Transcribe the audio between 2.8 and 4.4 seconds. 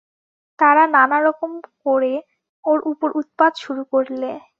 উপর উৎপাত শুরু করলে।